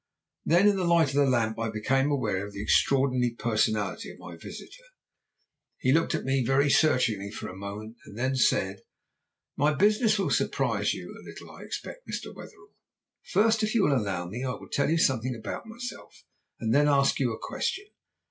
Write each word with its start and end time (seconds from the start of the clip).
"Then, 0.43 0.67
in 0.67 0.77
the 0.77 0.83
light 0.83 1.09
of 1.09 1.13
the 1.17 1.25
lamp, 1.29 1.59
I 1.59 1.69
became 1.69 2.09
aware 2.09 2.43
of 2.43 2.53
the 2.53 2.61
extraordinary 2.63 3.35
personality 3.37 4.09
of 4.09 4.17
my 4.17 4.35
visitor. 4.35 4.81
He 5.77 5.91
looked 5.91 6.15
at 6.15 6.23
me 6.25 6.43
very 6.43 6.71
searchingly 6.71 7.29
for 7.29 7.47
a 7.47 7.55
moment 7.55 7.97
and 8.07 8.17
then 8.17 8.35
said: 8.35 8.81
'My 9.57 9.75
business 9.75 10.17
will 10.17 10.31
surprise 10.31 10.91
you 10.95 11.11
a 11.15 11.21
little 11.23 11.51
I 11.51 11.61
expect, 11.61 12.07
Mr. 12.09 12.33
Wetherell. 12.33 12.73
First, 13.31 13.61
if 13.61 13.75
you 13.75 13.83
will 13.83 13.95
allow 13.95 14.25
me 14.27 14.43
I 14.43 14.49
will 14.53 14.69
tell 14.69 14.89
you 14.89 14.97
something 14.97 15.35
about 15.35 15.67
myself 15.67 16.23
and 16.59 16.73
then 16.73 16.87
ask 16.87 17.19
you 17.19 17.31
a 17.33 17.37
question. 17.39 17.85